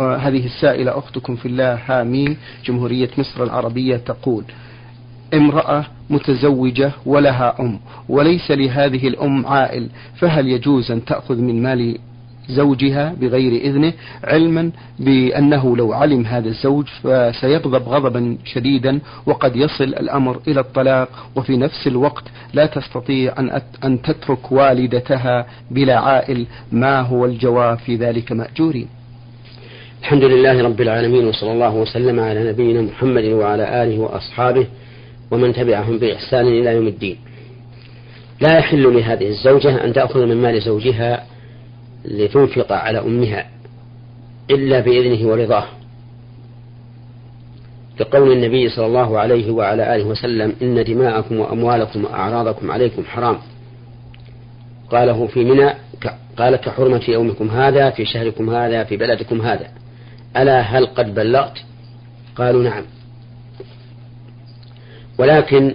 هذه 0.00 0.46
السائلة 0.46 0.98
أختكم 0.98 1.36
في 1.36 1.46
الله 1.46 1.78
هامين 1.86 2.36
جمهورية 2.64 3.10
مصر 3.18 3.42
العربية 3.44 3.96
تقول 3.96 4.44
امرأة 5.34 5.84
متزوجة 6.10 6.92
ولها 7.06 7.60
أم 7.60 7.80
وليس 8.08 8.50
لهذه 8.50 9.08
الأم 9.08 9.46
عائل 9.46 9.88
فهل 10.16 10.48
يجوز 10.48 10.90
أن 10.90 11.04
تأخذ 11.04 11.36
من 11.36 11.62
مال 11.62 11.98
زوجها 12.48 13.14
بغير 13.20 13.60
إذنه؟ 13.60 13.92
علما 14.24 14.70
بأنه 14.98 15.76
لو 15.76 15.92
علم 15.92 16.26
هذا 16.26 16.48
الزوج 16.48 16.86
فسيغضب 17.02 17.88
غضبا 17.88 18.38
شديدا 18.44 19.00
وقد 19.26 19.56
يصل 19.56 19.84
الأمر 19.84 20.40
إلى 20.48 20.60
الطلاق 20.60 21.08
وفي 21.36 21.56
نفس 21.56 21.86
الوقت 21.86 22.24
لا 22.54 22.66
تستطيع 22.66 23.34
أن, 23.38 23.60
أن 23.84 24.02
تترك 24.02 24.52
والدتها 24.52 25.46
بلا 25.70 25.98
عائل. 25.98 26.46
ما 26.72 27.00
هو 27.00 27.24
الجواب 27.24 27.78
في 27.78 27.96
ذلك 27.96 28.32
مأجورين؟ 28.32 28.88
الحمد 30.02 30.24
لله 30.24 30.62
رب 30.62 30.80
العالمين 30.80 31.26
وصلى 31.26 31.52
الله 31.52 31.74
وسلم 31.74 32.20
على 32.20 32.50
نبينا 32.50 32.82
محمد 32.82 33.24
وعلى 33.24 33.82
آله 33.82 33.98
وأصحابه 33.98 34.66
ومن 35.30 35.52
تبعهم 35.52 35.98
بإحسان 35.98 36.46
إلى 36.46 36.74
يوم 36.74 36.86
الدين. 36.86 37.18
لا 38.40 38.58
يحل 38.58 38.82
لهذه 38.94 39.28
الزوجة 39.28 39.84
أن 39.84 39.92
تأخذ 39.92 40.26
من 40.26 40.36
مال 40.36 40.62
زوجها 40.62 41.26
لتنفق 42.04 42.72
على 42.72 42.98
أمها 42.98 43.46
إلا 44.50 44.80
بإذنه 44.80 45.28
ورضاه. 45.28 45.64
لقول 48.00 48.32
النبي 48.32 48.68
صلى 48.68 48.86
الله 48.86 49.18
عليه 49.18 49.50
وعلى 49.50 49.94
آله 49.94 50.04
وسلم 50.04 50.52
إن 50.62 50.84
دماءكم 50.84 51.40
وأموالكم 51.40 52.04
وأعراضكم 52.04 52.70
عليكم 52.70 53.04
حرام. 53.04 53.38
قاله 54.90 55.26
في 55.26 55.44
منى 55.44 55.70
قال 56.36 56.56
كحرمة 56.56 57.02
يومكم 57.08 57.48
هذا 57.48 57.90
في 57.90 58.04
شهركم 58.04 58.50
هذا 58.50 58.84
في 58.84 58.96
بلدكم 58.96 59.40
هذا. 59.40 59.81
ألا 60.36 60.60
هل 60.60 60.86
قد 60.86 61.14
بلغت؟ 61.14 61.58
قالوا 62.36 62.62
نعم. 62.62 62.84
ولكن 65.18 65.74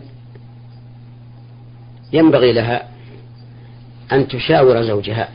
ينبغي 2.13 2.53
لها 2.53 2.87
أن 4.11 4.27
تشاور 4.27 4.81
زوجها 4.81 5.29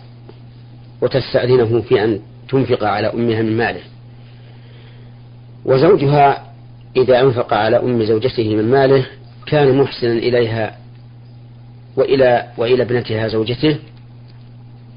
وتستأذنه 1.00 1.80
في 1.80 2.04
أن 2.04 2.20
تنفق 2.48 2.84
على 2.84 3.06
أمها 3.06 3.42
من 3.42 3.56
ماله. 3.56 3.82
وزوجها 5.64 6.52
إذا 6.96 7.20
أنفق 7.20 7.54
على 7.54 7.76
أم 7.76 8.04
زوجته 8.04 8.56
من 8.56 8.70
ماله 8.70 9.06
كان 9.46 9.78
محسنا 9.78 10.12
إليها 10.12 10.76
وإلى 11.96 12.48
وإلى 12.56 12.82
ابنتها 12.82 13.28
زوجته 13.28 13.78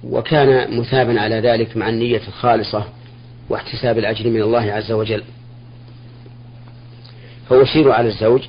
وكان 0.03 0.79
مثابا 0.79 1.21
على 1.21 1.39
ذلك 1.39 1.77
مع 1.77 1.89
النية 1.89 2.21
الخالصة 2.27 2.85
واحتساب 3.49 3.97
الأجر 3.97 4.29
من 4.29 4.41
الله 4.41 4.71
عز 4.73 4.91
وجل. 4.91 5.23
فيشير 7.47 7.91
على 7.91 8.07
الزوج 8.07 8.41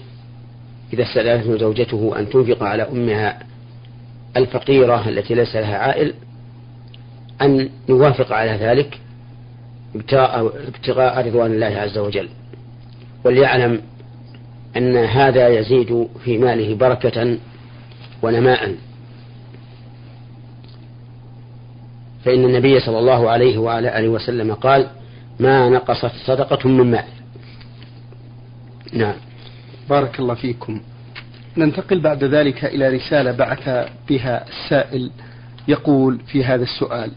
إذا 0.93 1.03
استأذنته 1.03 1.59
زوجته 1.59 2.19
أن 2.19 2.29
تنفق 2.29 2.63
على 2.63 2.83
أمها 2.83 3.39
الفقيرة 4.37 5.09
التي 5.09 5.35
ليس 5.35 5.57
لها 5.57 5.79
عائل 5.79 6.15
أن 7.43 7.69
يوافق 7.89 8.33
على 8.33 8.51
ذلك 8.51 9.01
ابتغاء 9.95 11.27
رضوان 11.27 11.53
الله 11.53 11.67
عز 11.67 11.99
وجل. 11.99 12.29
وليعلم 13.25 13.83
أن 14.77 14.97
هذا 14.97 15.49
يزيد 15.49 16.09
في 16.25 16.39
ماله 16.39 16.75
بركة 16.75 17.39
ونماء. 18.23 18.75
فإن 22.27 22.45
النبي 22.45 22.81
صلى 22.81 22.99
الله 22.99 23.31
عليه 23.31 23.59
وعلى 23.59 23.99
آله 23.99 24.09
وسلم 24.09 24.55
قال 24.55 24.87
ما 25.41 25.69
نقصت 25.69 26.13
صدقة 26.27 26.69
من 26.69 26.91
مال. 26.91 27.05
نعم. 28.93 29.15
بارك 29.91 30.21
الله 30.21 30.35
فيكم. 30.35 30.81
ننتقل 31.57 32.01
بعد 32.01 32.25
ذلك 32.25 32.65
إلى 32.65 32.89
رسالة 32.89 33.33
بعث 33.33 33.89
بها 34.09 34.45
السائل 34.49 35.11
يقول 35.69 36.19
في 36.27 36.45
هذا 36.45 36.63
السؤال 36.63 37.11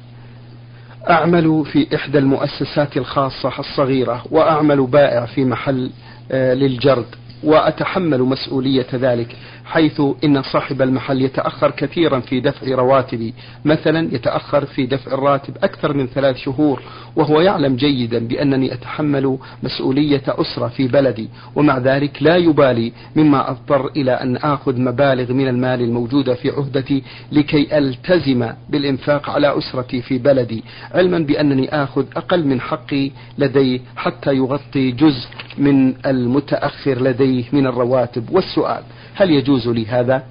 أعمل 1.10 1.66
في 1.66 1.96
إحدى 1.96 2.18
المؤسسات 2.18 2.98
الخاصة 2.98 3.60
الصغيرة 3.60 4.24
وأعمل 4.32 4.88
بائع 4.88 5.26
في 5.26 5.46
محل 5.46 5.92
آه، 6.32 6.54
للجرد 6.54 7.06
وأتحمل 7.44 8.22
مسؤولية 8.22 8.88
ذلك. 8.94 9.36
حيث 9.70 10.02
إن 10.24 10.42
صاحب 10.42 10.82
المحل 10.82 11.22
يتأخر 11.22 11.72
كثيرا 11.72 12.20
في 12.20 12.40
دفع 12.40 12.76
رواتبي 12.76 13.34
مثلا 13.66 14.16
يتأخر 14.16 14.66
في 14.66 14.86
دفع 14.86 15.12
الراتب 15.12 15.58
أكثر 15.64 15.94
من 15.94 16.08
ثلاث 16.08 16.38
شهور 16.38 16.82
وهو 17.16 17.42
يعلم 17.42 17.76
جيدا 17.76 18.28
بأنني 18.28 18.74
أتحمل 18.74 19.38
مسؤولية 19.64 20.24
أسرة 20.28 20.68
في 20.68 20.88
بلدي 20.88 21.30
ومع 21.56 21.78
ذلك 21.78 22.24
لا 22.24 22.36
يبالي 22.36 22.92
مما 23.16 23.50
أضطر 23.52 23.88
إلى 23.88 24.12
أن 24.12 24.36
آخذ 24.38 24.82
مبالغ 24.82 25.34
من 25.34 25.48
المال 25.48 25.82
الموجودة 25.82 26.34
في 26.34 26.50
عهدتي 26.50 27.04
لكي 27.32 27.78
ألتزم 27.78 28.50
بالإنفاق 28.70 29.30
على 29.30 29.58
أسرتي 29.58 30.02
في 30.02 30.18
بلدي 30.18 30.64
علما 30.94 31.20
بأنني 31.20 31.70
آخذ 31.84 32.06
أقل 32.16 32.48
من 32.48 32.62
حقي 32.62 33.12
لدي 33.38 33.82
حتى 33.96 34.36
يغطي 34.36 34.92
جزء 34.92 35.28
من 35.58 35.94
المتأخر 36.06 37.02
لديه 37.02 37.44
من 37.54 37.68
الرواتب. 37.68 38.30
والسؤال 38.32 38.84
هل 39.20 39.32
يجوز 39.32 39.68
لي 39.68 39.86
هذا؟ 39.86 40.24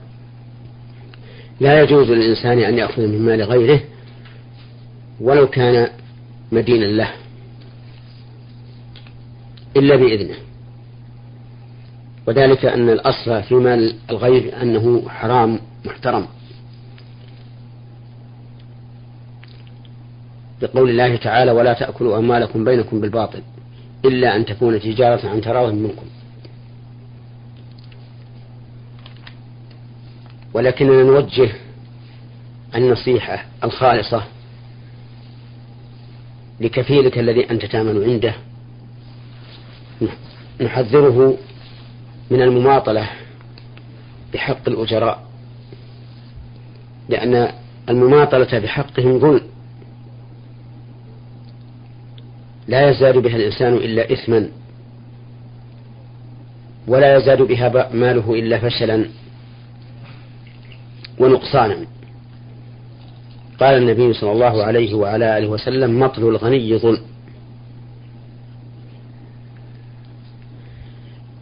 لا 1.60 1.82
يجوز 1.82 2.10
للإنسان 2.10 2.59
أن 2.59 2.78
يأخذ 2.78 3.03
من 3.03 3.22
مال 3.22 3.43
غيره 3.43 3.81
ولو 5.21 5.47
كان 5.47 5.88
مدينا 6.53 6.84
له 6.84 7.10
إلا 9.76 9.97
بإذنه. 9.97 10.34
وذلك 12.26 12.65
أن 12.65 12.91
الأصل 12.91 13.43
في 13.43 13.54
مال 13.54 13.94
الغير 14.10 14.62
أنه 14.62 15.09
حرام 15.09 15.59
محترم. 15.84 16.26
بقول 20.62 20.91
الله 20.91 21.16
تعالى 21.16 21.50
ولا 21.50 21.72
تأكلوا 21.72 22.19
أموالكم 22.19 22.65
بينكم 22.65 23.00
بالباطل 23.00 23.43
إلا 24.05 24.37
أن 24.37 24.44
تكون 24.44 24.81
تجارة 24.81 25.28
عن 25.28 25.41
تراض 25.41 25.72
منكم. 25.72 26.06
ولكننا 30.59 31.03
نوجه 31.03 31.51
النصيحة 32.75 33.45
الخالصة 33.65 34.23
لكفيلك 36.61 37.19
الذي 37.19 37.51
أنت 37.51 37.65
تعمل 37.65 38.05
عنده. 38.05 38.35
نحذره 40.61 41.37
من 42.31 42.43
المماطلة 42.43 43.09
بحق 44.35 44.69
الأجراء 44.69 45.23
لأن 47.09 47.53
المماطلة 47.89 48.59
بحقهم 48.59 49.19
ظلم. 49.19 49.41
لا 52.69 52.91
يزداد 52.91 53.19
بها 53.19 53.37
الإنسان 53.37 53.75
إلا 53.75 54.13
إثما 54.13 54.49
ولا 56.87 57.17
يزداد 57.17 57.43
بها 57.43 57.93
ماله 57.93 58.35
إلا 58.35 58.59
فشلا. 58.59 59.09
ونقصانا 61.21 61.87
قال 63.61 63.77
النبي 63.77 64.12
صلى 64.12 64.33
الله 64.33 64.65
عليه 64.65 64.95
وعلى 64.95 65.39
آله 65.39 65.49
وسلم 65.49 66.01
مطل 66.01 66.23
الغني 66.23 66.79
ظلم. 66.79 67.03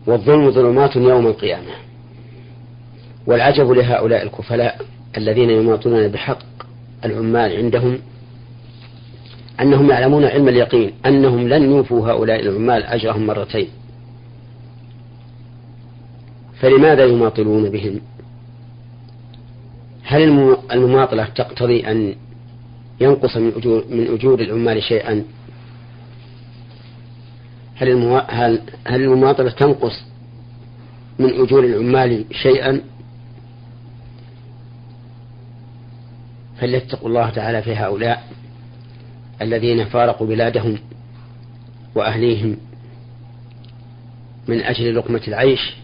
والظلم 0.06 0.50
ظلمات 0.50 0.96
يوم 0.96 1.26
القيامة. 1.26 1.72
والعجب 3.26 3.70
لهؤلاء 3.70 4.22
الكفلاء 4.22 4.80
الذين 5.16 5.50
يماطلون 5.50 6.08
بحق 6.08 6.38
العمال 7.04 7.56
عندهم 7.56 7.98
أنهم 9.60 9.90
يعلمون 9.90 10.24
علم 10.24 10.48
اليقين 10.48 10.92
أنهم 11.06 11.48
لن 11.48 11.62
يوفوا 11.62 12.10
هؤلاء 12.10 12.40
العمال 12.40 12.82
أجرهم 12.82 13.26
مرتين. 13.26 13.68
فلماذا 16.60 17.04
يماطلون 17.04 17.70
بهم؟ 17.70 18.00
هل 20.06 20.22
المماطلة 20.72 21.24
تقتضي 21.24 21.90
أن 21.90 22.14
ينقص 23.00 23.36
من 23.36 23.52
أجور, 23.56 23.84
من 23.90 24.14
أجور 24.14 24.40
العمال 24.40 24.82
شيئا؟ 24.82 25.24
هل, 27.74 27.88
المو... 27.88 28.18
هل... 28.18 28.60
هل 28.86 29.02
المماطلة 29.02 29.50
تنقص 29.50 30.04
من 31.18 31.40
أجور 31.40 31.64
العمال 31.64 32.24
شيئا؟ 32.32 32.80
فليتقوا 36.60 37.08
الله 37.08 37.30
تعالى 37.30 37.62
في 37.62 37.76
هؤلاء 37.76 38.28
الذين 39.42 39.84
فارقوا 39.84 40.26
بلادهم 40.26 40.78
وأهليهم 41.94 42.56
من 44.48 44.60
أجل 44.60 44.96
لقمة 44.96 45.22
العيش 45.28 45.76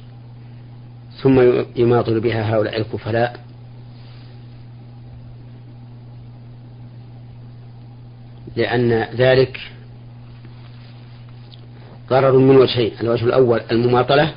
ثم 1.23 1.63
يماطل 1.77 2.21
بها 2.21 2.55
هؤلاء 2.55 2.81
الكفلاء. 2.81 3.52
لأن 8.57 9.07
ذلك 9.15 9.61
ضرر 12.09 12.39
من 12.39 12.57
وجهين 12.57 12.93
الوجه 13.01 13.25
الأول 13.25 13.61
المماطلة 13.73 14.35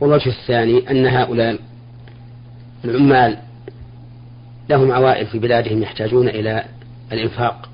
والوجه 0.00 0.28
الثاني 0.28 0.90
أن 0.90 1.06
هؤلاء 1.06 1.58
العمال 2.84 3.38
لهم 4.68 4.92
عوائل 4.92 5.26
في 5.26 5.38
بلادهم 5.38 5.82
يحتاجون 5.82 6.28
إلى 6.28 6.64
الإنفاق. 7.12 7.68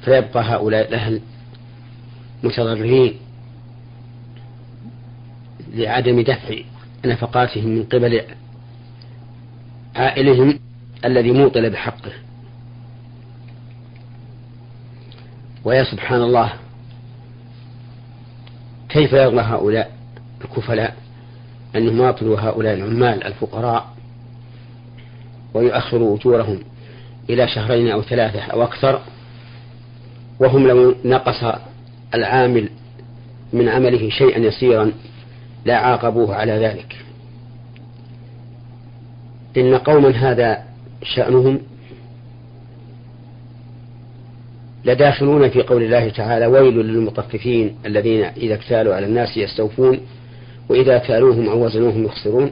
فيبقى 0.00 0.42
هؤلاء 0.44 0.88
الأهل 0.88 1.20
متضررين 2.42 3.14
لعدم 5.74 6.20
دفع 6.20 6.54
نفقاتهم 7.04 7.66
من 7.68 7.84
قبل 7.84 8.20
عائلهم 9.96 10.58
الذي 11.04 11.32
موطل 11.32 11.70
بحقه. 11.70 12.12
ويا 15.64 15.84
سبحان 15.84 16.22
الله 16.22 16.52
كيف 18.88 19.12
يرضى 19.12 19.40
هؤلاء 19.40 19.92
الكفلاء 20.44 20.94
أن 21.76 21.86
يماطلوا 21.88 22.40
هؤلاء 22.40 22.74
العمال 22.74 23.24
الفقراء 23.24 23.94
ويؤخروا 25.54 26.16
أجورهم 26.16 26.58
إلى 27.30 27.48
شهرين 27.48 27.90
أو 27.90 28.02
ثلاثة 28.02 28.40
أو 28.40 28.62
أكثر 28.62 29.00
وهم 30.40 30.66
لو 30.66 30.94
نقص 31.04 31.54
العامل 32.14 32.68
من 33.52 33.68
عمله 33.68 34.10
شيئا 34.10 34.38
يسيرا 34.38 34.92
لا 35.64 35.76
عاقبوه 35.76 36.34
على 36.34 36.52
ذلك. 36.52 36.96
إن 39.56 39.74
قوما 39.74 40.10
هذا 40.10 40.62
شأنهم 41.02 41.60
لداخلون 44.84 45.50
في 45.50 45.62
قول 45.62 45.82
الله 45.82 46.08
تعالى 46.08 46.46
ويل 46.46 46.74
للمطففين 46.74 47.76
الذين 47.86 48.24
إذا 48.24 48.54
اكتالوا 48.54 48.94
على 48.94 49.06
الناس 49.06 49.36
يستوفون 49.36 50.00
وإذا 50.68 50.98
كالوهم 50.98 51.48
أو 51.48 51.64
وزنوهم 51.64 52.04
يخسرون. 52.04 52.50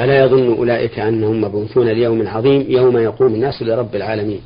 ألا 0.00 0.24
يظن 0.24 0.46
أولئك 0.46 0.98
أنهم 0.98 1.40
مبعوثون 1.40 1.88
ليوم 1.88 2.28
عظيم 2.28 2.64
يوم 2.68 2.96
يقوم 2.96 3.34
الناس 3.34 3.62
لرب 3.62 3.96
العالمين. 3.96 4.40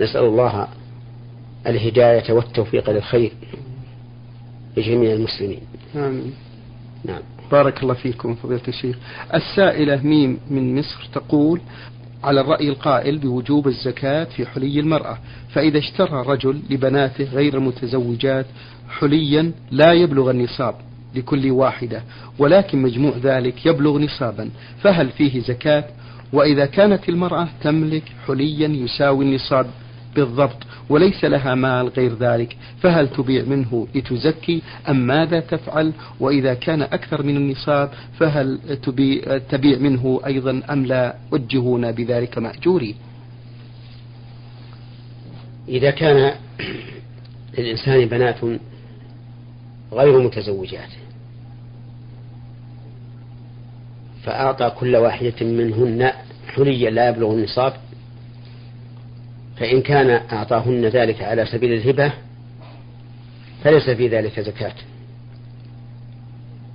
نسأل 0.00 0.24
الله 0.24 0.68
الهداية 1.66 2.32
والتوفيق 2.32 2.90
للخير 2.90 3.32
لجميع 4.76 5.12
المسلمين. 5.12 5.60
آمين. 5.96 6.34
نعم. 7.04 7.20
بارك 7.52 7.82
الله 7.82 7.94
فيكم 7.94 8.34
فضيلة 8.34 8.62
الشيخ. 8.68 8.96
السائلة 9.34 10.02
ميم 10.02 10.38
من 10.50 10.78
مصر 10.78 11.08
تقول 11.12 11.60
على 12.24 12.40
الرأي 12.40 12.68
القائل 12.68 13.18
بوجوب 13.18 13.68
الزكاة 13.68 14.24
في 14.24 14.46
حلي 14.46 14.80
المرأة 14.80 15.18
فإذا 15.52 15.78
اشترى 15.78 16.24
رجل 16.26 16.60
لبناته 16.70 17.24
غير 17.24 17.54
المتزوجات 17.54 18.46
حليا 18.88 19.52
لا 19.70 19.92
يبلغ 19.92 20.30
النصاب 20.30 20.74
لكل 21.14 21.50
واحدة 21.50 22.02
ولكن 22.38 22.82
مجموع 22.82 23.12
ذلك 23.22 23.66
يبلغ 23.66 23.98
نصابا 23.98 24.50
فهل 24.82 25.10
فيه 25.10 25.40
زكاة؟ 25.40 25.84
وإذا 26.32 26.66
كانت 26.66 27.08
المرأة 27.08 27.48
تملك 27.62 28.02
حليا 28.26 28.68
يساوي 28.68 29.24
النصاب 29.24 29.66
بالضبط 30.16 30.56
وليس 30.88 31.24
لها 31.24 31.54
مال 31.54 31.88
غير 31.88 32.14
ذلك 32.14 32.56
فهل 32.80 33.08
تبيع 33.08 33.44
منه 33.44 33.88
لتزكي؟ 33.94 34.62
أم 34.88 35.06
ماذا 35.06 35.40
تفعل؟ 35.40 35.92
وإذا 36.20 36.54
كان 36.54 36.82
أكثر 36.82 37.22
من 37.22 37.36
النصاب 37.36 37.90
فهل 38.18 38.58
تبيع 39.50 39.78
منه 39.78 40.20
أيضا 40.26 40.62
أم 40.70 40.86
لا؟ 40.86 41.14
وجهونا 41.30 41.90
بذلك 41.90 42.38
مأجورين. 42.38 42.94
إذا 45.68 45.90
كان 45.90 46.34
للإنسان 47.58 48.04
بنات 48.04 48.36
غير 49.92 50.18
متزوجات 50.18 50.90
فأعطى 54.22 54.70
كل 54.70 54.96
واحدة 54.96 55.46
منهن 55.46 56.10
حليا 56.48 56.90
لا 56.90 57.08
يبلغ 57.08 57.32
النصاب 57.32 57.72
فإن 59.56 59.82
كان 59.82 60.10
أعطاهن 60.10 60.84
ذلك 60.84 61.22
على 61.22 61.46
سبيل 61.46 61.72
الهبة 61.72 62.12
فليس 63.64 63.90
في 63.90 64.08
ذلك 64.08 64.40
زكاة. 64.40 64.74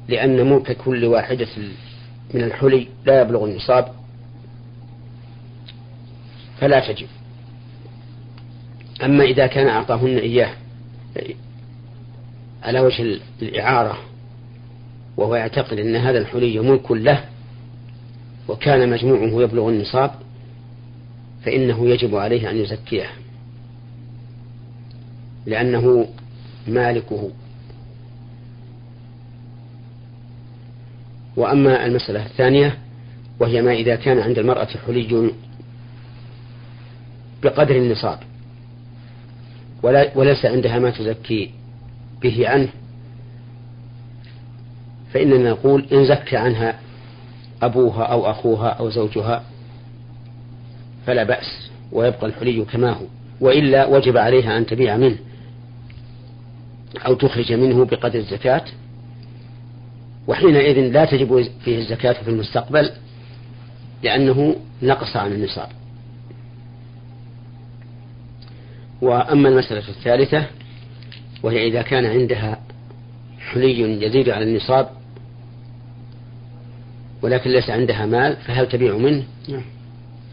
لأن 0.07 0.49
ملك 0.49 0.77
كل 0.77 1.05
واحدة 1.05 1.47
من 2.33 2.43
الحلي 2.43 2.87
لا 3.05 3.21
يبلغ 3.21 3.45
النصاب 3.45 3.91
فلا 6.59 6.93
تجب. 6.93 7.07
أما 9.03 9.23
إذا 9.23 9.47
كان 9.47 9.67
أعطاهن 9.67 10.17
إياه 10.17 10.53
على 12.63 12.79
وجه 12.79 13.19
الإعارة 13.41 13.97
وهو 15.17 15.35
يعتقد 15.35 15.79
أن 15.79 15.95
هذا 15.95 16.17
الحلي 16.17 16.59
ملك 16.59 16.91
له 16.91 17.23
وكان 18.47 18.89
مجموعه 18.89 19.43
يبلغ 19.43 19.69
النصاب 19.69 20.11
فإنه 21.45 21.89
يجب 21.89 22.15
عليه 22.15 22.49
أن 22.49 22.57
يزكيه 22.57 23.09
لأنه 25.45 26.07
مالكه. 26.67 27.29
وأما 31.37 31.85
المسألة 31.85 32.25
الثانية 32.25 32.77
وهي 33.39 33.61
ما 33.61 33.73
إذا 33.73 33.95
كان 33.95 34.19
عند 34.19 34.39
المرأة 34.39 34.67
حلي 34.87 35.31
بقدر 37.43 37.75
النصاب 37.75 38.19
وليس 40.15 40.45
عندها 40.45 40.79
ما 40.79 40.89
تزكي 40.89 41.51
به 42.21 42.49
عنه 42.49 42.69
فإننا 45.13 45.49
نقول 45.49 45.85
إن 45.91 46.05
زكى 46.05 46.37
عنها 46.37 46.79
أبوها 47.61 48.03
أو 48.03 48.31
أخوها 48.31 48.69
أو 48.69 48.89
زوجها 48.89 49.43
فلا 51.09 51.23
بأس 51.23 51.69
ويبقى 51.91 52.25
الحلي 52.27 52.65
كما 52.65 52.91
هو 52.91 53.05
وإلا 53.41 53.85
وجب 53.85 54.17
عليها 54.17 54.57
أن 54.57 54.65
تبيع 54.65 54.97
منه 54.97 55.17
أو 57.05 57.13
تخرج 57.13 57.53
منه 57.53 57.85
بقدر 57.85 58.19
الزكاة 58.19 58.65
وحينئذ 60.27 60.79
لا 60.79 61.05
تجب 61.05 61.47
فيه 61.65 61.77
الزكاة 61.77 62.13
في 62.23 62.29
المستقبل 62.29 62.91
لأنه 64.03 64.55
نقص 64.81 65.15
عن 65.15 65.31
النصاب 65.31 65.69
وأما 69.01 69.49
المسألة 69.49 69.89
الثالثة 69.89 70.45
وهي 71.43 71.67
إذا 71.67 71.81
كان 71.81 72.05
عندها 72.05 72.61
حلي 73.39 74.03
يزيد 74.05 74.29
على 74.29 74.45
النصاب 74.45 74.89
ولكن 77.21 77.49
ليس 77.49 77.69
عندها 77.69 78.05
مال 78.05 78.35
فهل 78.35 78.69
تبيع 78.69 78.97
منه؟ 78.97 79.23
نعم. 79.49 79.78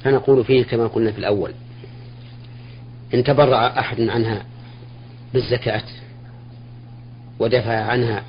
فنقول 0.06 0.44
فيه 0.44 0.64
كما 0.64 0.86
قلنا 0.86 1.12
في 1.12 1.18
الأول. 1.18 1.52
إن 3.14 3.24
تبرع 3.24 3.66
أحد 3.66 4.00
عنها 4.00 4.44
بالزكاة 5.34 5.82
ودفع 7.38 7.80
عنها 7.80 8.22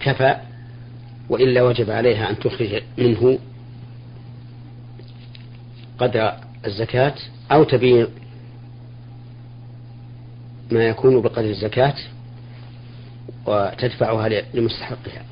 كفى 0.00 0.36
وإلا 1.28 1.62
وجب 1.62 1.90
عليها 1.90 2.30
أن 2.30 2.38
تخرج 2.38 2.82
منه 2.98 3.38
قدر 5.98 6.34
الزكاة 6.66 7.14
أو 7.52 7.64
تبيع 7.64 8.06
ما 10.70 10.84
يكون 10.84 11.22
بقدر 11.22 11.50
الزكاة 11.50 11.94
وتدفعها 13.46 14.28
لمستحقها. 14.54 15.24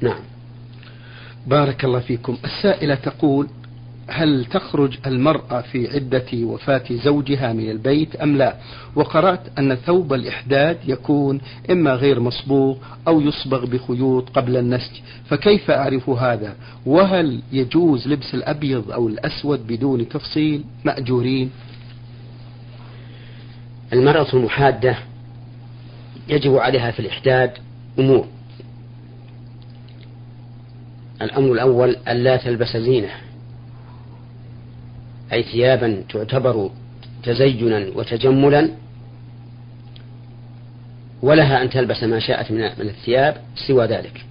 نعم. 0.00 0.20
بارك 1.46 1.84
الله 1.84 2.00
فيكم. 2.00 2.36
السائلة 2.44 2.94
تقول 2.94 3.48
هل 4.08 4.44
تخرج 4.44 4.98
المرأة 5.06 5.60
في 5.60 5.94
عدة 5.94 6.26
وفاة 6.34 6.82
زوجها 6.90 7.52
من 7.52 7.70
البيت 7.70 8.16
أم 8.16 8.36
لا؟ 8.36 8.56
وقرأت 8.94 9.58
أن 9.58 9.74
ثوب 9.74 10.12
الإحداد 10.12 10.78
يكون 10.86 11.40
إما 11.70 11.94
غير 11.94 12.20
مصبوغ 12.20 12.76
أو 13.08 13.20
يصبغ 13.20 13.66
بخيوط 13.66 14.28
قبل 14.30 14.56
النسج. 14.56 15.00
فكيف 15.24 15.70
أعرف 15.70 16.08
هذا؟ 16.08 16.56
وهل 16.86 17.42
يجوز 17.52 18.08
لبس 18.08 18.34
الأبيض 18.34 18.90
أو 18.90 19.08
الأسود 19.08 19.66
بدون 19.66 20.08
تفصيل؟ 20.08 20.64
مأجورين. 20.84 21.50
المرأة 23.92 24.26
المحادة 24.34 24.98
يجب 26.28 26.56
عليها 26.56 26.90
في 26.90 27.00
الإحداد 27.00 27.50
أمور. 27.98 28.26
الأمر 31.24 31.52
الأول 31.52 31.96
ألا 32.08 32.36
تلبس 32.36 32.76
زينة 32.76 33.10
أي 35.32 35.42
ثيابا 35.42 36.04
تعتبر 36.08 36.70
تزينا 37.22 37.86
وتجملا 37.94 38.70
ولها 41.22 41.62
أن 41.62 41.70
تلبس 41.70 42.02
ما 42.02 42.18
شاءت 42.18 42.50
من 42.52 42.64
الثياب 42.80 43.36
سوى 43.66 43.86
ذلك. 43.86 44.24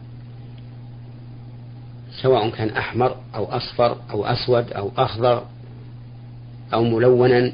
سواء 2.22 2.50
كان 2.50 2.70
أحمر 2.70 3.16
أو 3.36 3.46
أصفر 3.46 3.98
أو 4.12 4.26
أسود 4.26 4.72
أو 4.72 4.92
أخضر 4.98 5.46
أو 6.74 6.84
ملونا. 6.84 7.52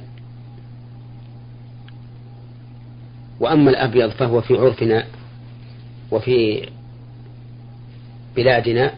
وأما 3.40 3.70
الأبيض 3.70 4.10
فهو 4.10 4.42
في 4.42 4.54
عرفنا 4.54 5.06
وفي 6.12 6.70
بلادنا 8.36 8.94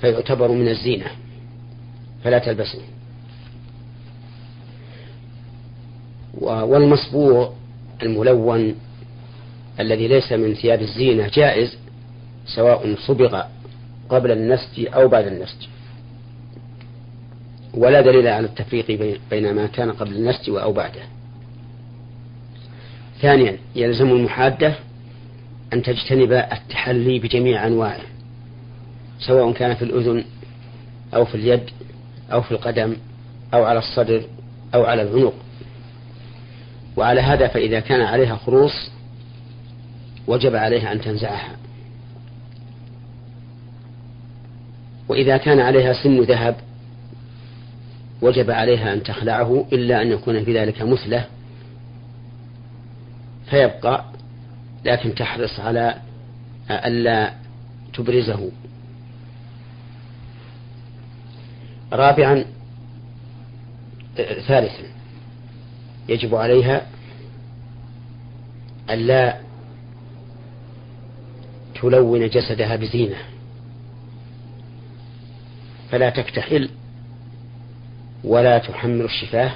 فيعتبر 0.00 0.50
من 0.50 0.68
الزينة. 0.68 1.06
فلا 2.24 2.38
تلبسه 2.38 2.78
والمصبوغ 6.40 7.50
الملون 8.02 8.74
الذي 9.80 10.08
ليس 10.08 10.32
من 10.32 10.54
ثياب 10.54 10.80
الزينة 10.80 11.30
جائز 11.34 11.78
سواء 12.46 12.94
صبغ 12.94 13.42
قبل 14.08 14.30
النسج 14.30 14.88
أو 14.94 15.08
بعد 15.08 15.26
النسج. 15.26 15.66
ولا 17.74 18.00
دليل 18.00 18.26
على 18.26 18.46
التفريق 18.46 19.16
بين 19.30 19.54
ما 19.54 19.66
كان 19.66 19.92
قبل 19.92 20.16
النسج 20.16 20.50
أو 20.50 20.72
بعده. 20.72 21.02
ثانيا 23.20 23.58
يلزم 23.76 24.10
المحادة 24.10 24.74
أن 25.72 25.82
تجتنب 25.82 26.32
التحلي 26.32 27.18
بجميع 27.18 27.66
أنواعه. 27.66 28.09
سواء 29.20 29.52
كان 29.52 29.74
في 29.74 29.82
الأذن 29.84 30.24
أو 31.14 31.24
في 31.24 31.34
اليد 31.34 31.70
أو 32.32 32.42
في 32.42 32.52
القدم 32.52 32.96
أو 33.54 33.64
على 33.64 33.78
الصدر 33.78 34.22
أو 34.74 34.84
على 34.84 35.02
العنق. 35.02 35.34
وعلى 36.96 37.20
هذا 37.20 37.48
فإذا 37.48 37.80
كان 37.80 38.00
عليها 38.00 38.36
خروص 38.36 38.90
وجب 40.26 40.56
عليها 40.56 40.92
أن 40.92 41.00
تنزعها. 41.00 41.56
وإذا 45.08 45.36
كان 45.36 45.60
عليها 45.60 45.92
سن 45.92 46.20
ذهب 46.20 46.56
وجب 48.22 48.50
عليها 48.50 48.92
أن 48.92 49.02
تخلعه 49.02 49.64
إلا 49.72 50.02
أن 50.02 50.10
يكون 50.12 50.44
في 50.44 50.58
ذلك 50.58 50.82
مثلة 50.82 51.24
فيبقى 53.50 54.04
لكن 54.84 55.14
تحرص 55.14 55.60
على 55.60 55.94
ألا 56.70 57.32
تبرزه. 57.94 58.50
رابعا 61.92 62.44
ثالثا. 64.16 64.84
يجب 66.08 66.34
عليها 66.34 66.86
ألا 68.90 69.40
تلون 71.80 72.28
جسدها 72.28 72.76
بزينة. 72.76 73.16
فلا 75.90 76.10
تكتحل 76.10 76.70
ولا 78.24 78.58
تحمل 78.58 79.04
الشفاه 79.04 79.52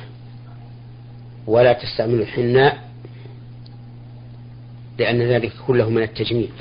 ولا 1.47 1.73
تستعمل 1.73 2.21
الحناء 2.21 2.91
لأن 4.99 5.23
ذلك 5.23 5.53
كله 5.67 5.91
من 5.91 6.03
التجميل. 6.03 6.53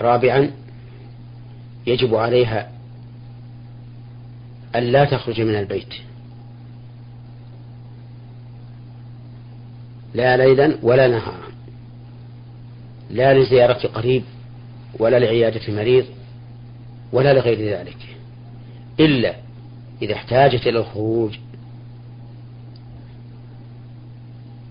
رابعا 0.00 0.50
يجب 1.86 2.14
عليها 2.14 2.70
أن 4.76 4.82
لا 4.82 5.04
تخرج 5.04 5.40
من 5.40 5.54
البيت. 5.54 5.94
لا 10.14 10.36
ليلا 10.36 10.78
ولا 10.82 11.08
نهارا. 11.08 11.48
لا 13.10 13.38
لزيارة 13.38 13.86
قريب 13.86 14.24
ولا 14.98 15.18
لعيادة 15.18 15.72
مريض 15.72 16.04
ولا 17.12 17.32
لغير 17.32 17.78
ذلك. 17.78 18.16
إلا 19.00 19.34
إذا 20.02 20.14
احتاجت 20.14 20.66
إلى 20.66 20.78
الخروج 20.78 21.38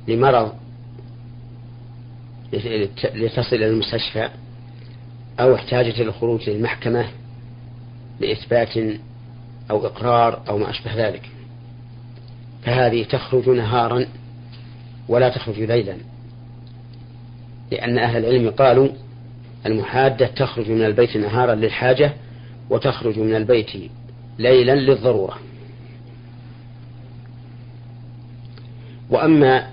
لمرض 0.07 0.53
لتصل 3.15 3.55
إلى 3.55 3.67
المستشفى 3.67 4.29
أو 5.39 5.55
احتاجت 5.55 5.95
إلى 5.95 6.09
الخروج 6.09 6.49
للمحكمة 6.49 7.05
لإثبات 8.19 8.77
أو 9.71 9.85
إقرار 9.85 10.41
أو 10.49 10.57
ما 10.57 10.69
أشبه 10.69 11.07
ذلك. 11.07 11.29
فهذه 12.63 13.03
تخرج 13.03 13.49
نهارا 13.49 14.05
ولا 15.07 15.29
تخرج 15.29 15.59
ليلا 15.59 15.97
لأن 17.71 17.97
أهل 17.97 18.25
العلم 18.25 18.49
قالوا 18.49 18.89
المحادة 19.65 20.27
تخرج 20.27 20.71
من 20.71 20.85
البيت 20.85 21.17
نهارا 21.17 21.55
للحاجة 21.55 22.13
وتخرج 22.69 23.19
من 23.19 23.35
البيت 23.35 23.69
ليلا 24.39 24.75
للضرورة. 24.75 25.39
وأما 29.09 29.69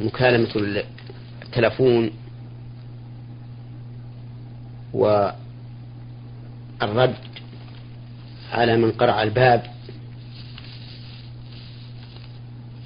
مكالمة 0.00 0.82
التلفون 1.42 2.10
والرد 4.96 5.28
على 8.52 8.76
من 8.76 8.92
قرع 8.92 9.22
الباب 9.22 9.62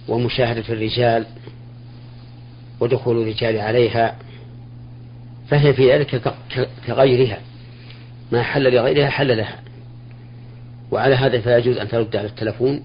ومشاهدة 0.09 0.65
الرجال 0.69 1.27
ودخول 2.81 3.23
الرجال 3.23 3.59
عليها 3.59 4.17
فهي 5.49 5.73
في 5.73 5.93
ذلك 5.93 6.35
كغيرها. 6.87 7.39
ما 8.33 8.43
حل 8.43 8.73
لغيرها 8.73 9.11
حل 9.11 9.37
لها. 9.37 9.61
وعلى 10.91 11.15
هذا 11.15 11.41
فيجوز 11.41 11.77
أن 11.77 11.89
ترد 11.89 12.17
على 12.17 12.27
التلفون 12.27 12.83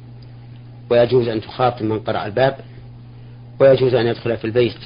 ويجوز 0.89 1.27
أن 1.27 1.41
تخاطب 1.41 1.84
من 1.84 2.00
قرع 2.00 2.25
الباب 2.25 2.58
ويجوز 3.60 3.94
أن 3.94 4.08
يدخل 4.08 4.38
في 4.38 4.46
البيت 4.46 4.77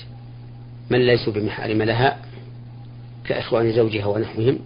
من 0.90 1.00
ليسوا 1.00 1.34
بمحارم 1.34 1.82
لها. 1.82 2.18
كإخوان 3.30 3.74
زوجها 3.74 4.06
ونحوهم 4.06 4.60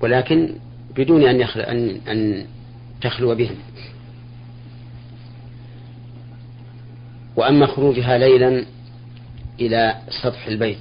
ولكن 0.00 0.54
بدون 0.96 1.24
أن, 1.24 1.40
يخل... 1.40 1.60
أن... 1.60 2.00
أن 2.08 2.46
تخلو 3.00 3.34
بهم. 3.34 3.56
وأما 7.36 7.66
خروجها 7.66 8.18
ليلا 8.18 8.64
إلى 9.60 9.94
سطح 10.22 10.46
البيت 10.46 10.78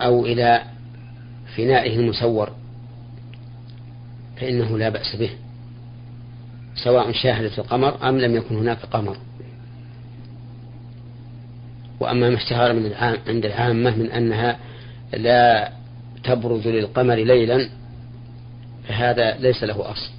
أو 0.00 0.26
إلى 0.26 0.62
فنائه 1.56 1.96
المسور 1.96 2.50
فإنه 4.36 4.78
لا 4.78 4.88
بأس 4.88 5.16
به 5.16 5.30
سواء 6.84 7.12
شاهدت 7.12 7.58
القمر 7.58 8.08
أم 8.08 8.18
لم 8.18 8.36
يكن 8.36 8.56
هناك 8.56 8.78
قمر. 8.78 9.16
وأما 12.06 12.30
ما 12.30 12.36
اشتهر 12.36 12.72
من 12.72 12.86
العام 12.86 13.16
عند 13.26 13.44
العامة 13.44 13.96
من 13.96 14.10
أنها 14.10 14.58
لا 15.12 15.72
تبرز 16.24 16.68
للقمر 16.68 17.14
ليلا 17.14 17.68
فهذا 18.88 19.36
ليس 19.38 19.64
له 19.64 19.90
أصل. 19.90 20.10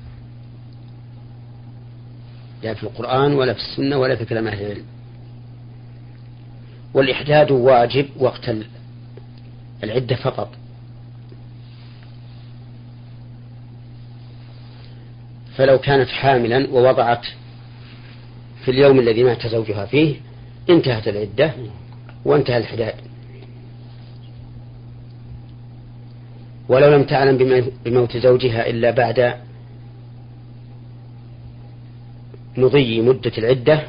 لا 2.64 2.74
في 2.74 2.84
القرآن 2.84 3.34
ولا 3.34 3.54
في 3.54 3.60
السنة 3.60 3.98
ولا 3.98 4.16
في 4.16 4.26
كلام 4.26 4.48
أهل 4.48 4.66
العلم. 4.66 4.86
والإحداد 6.94 7.52
واجب 7.52 8.06
وقت 8.20 8.52
العدة 9.84 10.16
فقط. 10.16 10.50
فلو 15.56 15.78
كانت 15.78 16.10
حاملا 16.10 16.68
ووضعت 16.72 17.26
في 18.66 18.72
اليوم 18.72 19.00
الذي 19.00 19.24
مات 19.24 19.48
زوجها 19.48 19.86
فيه 19.86 20.27
انتهت 20.70 21.08
العدة 21.08 21.54
وانتهى 22.26 22.58
الحداد. 22.58 22.94
ولو 26.70 26.96
لم 26.96 27.04
تعلم 27.04 27.64
بموت 27.86 28.18
زوجها 28.18 28.70
إلا 28.70 28.92
بعد 28.92 29.34
مضي 32.58 33.02
مدة 33.02 33.32
العدة 33.38 33.84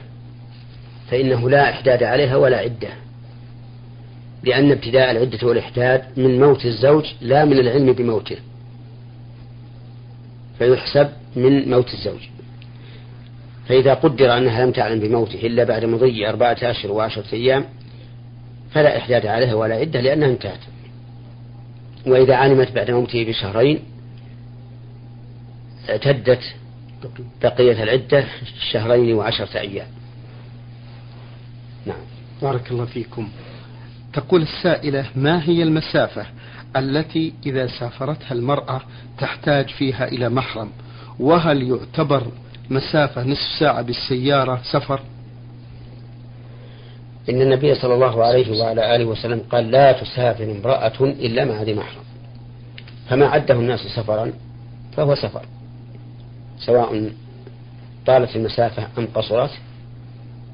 فإنه 1.11 1.51
لا 1.51 1.71
إحداد 1.71 2.03
عليها 2.03 2.37
ولا 2.37 2.57
عدة. 2.57 2.89
لأن 4.43 4.71
ابتداء 4.71 5.11
العدة 5.11 5.47
والإحداد 5.47 6.19
من 6.19 6.41
موت 6.41 6.65
الزوج 6.65 7.05
لا 7.21 7.45
من 7.45 7.59
العلم 7.59 7.93
بموته 7.93 8.37
فيحسب 10.59 11.09
من 11.37 11.71
موت 11.71 11.95
الزوج. 11.95 12.29
فإذا 13.69 13.95
قدر 13.95 14.39
أنها 14.39 14.65
لم 14.67 14.73
تعلم 14.73 15.01
بموته 15.01 15.47
إلا 15.47 15.65
بعد 15.65 15.85
مضي 15.85 16.29
أربعة 16.29 16.57
أشهر 16.63 16.93
وعشرة 16.93 17.35
أيام 17.35 17.65
فلا 18.71 18.99
إحداد 18.99 19.27
عليها 19.27 19.55
ولا 19.55 19.75
عدة 19.75 20.01
لأنها 20.01 20.29
انتهت. 20.29 20.61
وإذا 22.07 22.35
علمت 22.35 22.73
بعد 22.73 22.91
موته 22.91 23.25
بشهرين 23.25 23.81
اعتدت 25.91 26.55
بقية 27.43 27.83
العدة 27.83 28.25
شهرين 28.73 29.15
وعشرة 29.15 29.59
أيام. 29.59 29.87
نعم. 31.87 32.01
بارك 32.43 32.71
الله 32.71 32.85
فيكم. 32.85 33.29
تقول 34.13 34.43
السائلة 34.43 35.07
ما 35.17 35.49
هي 35.49 35.63
المسافة 35.63 36.27
التي 36.77 37.35
إذا 37.47 37.67
سافرتها 37.67 38.33
المرأة 38.33 38.81
تحتاج 39.19 39.71
فيها 39.71 40.09
إلى 40.09 40.29
محرم؟ 40.29 40.71
وهل 41.21 41.63
يعتبر 41.63 42.27
مسافة 42.71 43.25
نصف 43.25 43.59
ساعة 43.61 43.83
بالسيارة 43.83 44.61
سفر. 44.73 45.01
إن 47.31 47.43
النبي 47.43 47.75
صلى 47.75 47.95
الله 47.95 48.25
عليه 48.25 48.63
وعلى 48.63 48.97
آله 48.97 49.05
وسلم 49.05 49.43
قال 49.51 49.71
لا 49.71 49.93
تسافر 49.93 50.45
امرأة 50.45 51.01
إلا 51.01 51.45
مع 51.45 51.63
ذي 51.63 51.75
محرم. 51.75 52.05
فما 53.09 53.27
عده 53.27 53.55
الناس 53.55 53.81
سفرا 53.81 54.33
فهو 54.97 55.15
سفر. 55.15 55.43
سواء 56.59 57.11
طالت 58.07 58.37
المسافة 58.37 58.89
أم 58.99 59.09
قصرت 59.15 59.51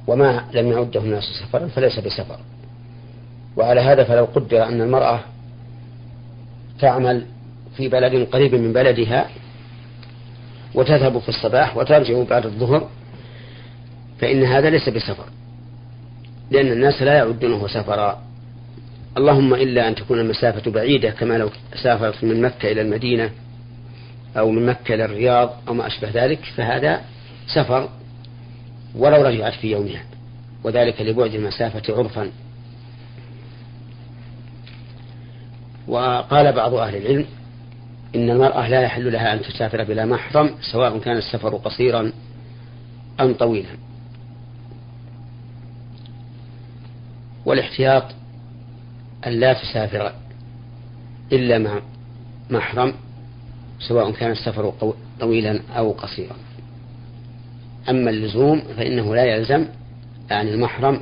وما 0.07 0.45
لم 0.55 0.73
يعده 0.73 1.01
الناس 1.01 1.25
سفرا 1.25 1.67
فليس 1.67 1.99
بسفر. 1.99 2.39
وعلى 3.57 3.81
هذا 3.81 4.05
فلو 4.05 4.25
قدر 4.25 4.69
أن 4.69 4.81
المرأة 4.81 5.21
تعمل 6.81 7.27
في 7.77 7.89
بلد 7.89 8.29
قريب 8.33 8.55
من 8.55 8.73
بلدها 8.73 9.29
وتذهب 10.75 11.19
في 11.19 11.29
الصباح 11.29 11.77
وترجع 11.77 12.23
بعد 12.23 12.47
الظهر 12.47 12.89
فإن 14.21 14.45
هذا 14.45 14.71
ليس 14.71 14.89
بسفر 14.89 15.25
لأن 16.51 16.73
الناس 16.73 17.03
لا 17.03 17.15
يعدونه 17.15 17.69
سفرا. 17.69 18.23
اللهم 19.17 19.55
إلا 19.55 19.89
أن 19.89 19.95
تكون 19.95 20.21
المسافة 20.21 20.71
بعيدة 20.71 21.11
كما 21.11 21.39
لو 21.39 21.51
سافرت 21.83 22.25
من 22.25 22.41
مكة 22.43 22.73
إلى 22.73 22.81
المدينة 22.81 23.31
أو 24.37 24.51
من 24.51 24.67
مكة 24.67 24.95
إلى 24.95 25.05
الرياض 25.05 25.51
أو 25.69 25.75
ما 25.75 25.87
أشبه 25.87 26.11
ذلك 26.15 26.39
فهذا 26.57 27.01
سفر 27.47 27.89
ولو 28.95 29.23
رجعت 29.23 29.53
في 29.53 29.71
يومها 29.71 30.03
وذلك 30.65 31.01
لبعد 31.01 31.35
المسافة 31.35 31.99
عرفا. 31.99 32.31
وقال 35.89 36.53
بعض 36.53 36.75
أهل 36.75 36.97
العلم 36.97 37.27
إن 38.15 38.31
المرأة 38.31 38.69
لا 38.69 38.81
يحل 38.81 39.13
لها 39.13 39.35
أن 39.35 39.43
تسافر 39.43 39.85
بلا 39.85 40.07
محرم 40.07 40.51
سواء 40.73 40.99
كان 40.99 41.17
السفر 41.17 41.57
قصيرا 41.57 42.13
أم 43.21 43.35
طويلا. 43.35 43.69
والاحتياط 47.47 48.05
أن 49.27 49.33
لا 49.33 49.53
تسافر 49.53 50.13
إلا 51.33 51.59
مع 51.59 51.81
محرم 52.51 52.95
سواء 53.89 54.11
كان 54.11 54.31
السفر 54.31 54.73
طويلا 55.21 55.61
أو 55.77 55.93
قصيرا. 55.93 56.37
أما 57.91 58.11
اللزوم 58.11 58.61
فإنه 58.77 59.15
لا 59.15 59.25
يلزم 59.25 59.67
عن 60.31 60.49
المحرم 60.49 61.01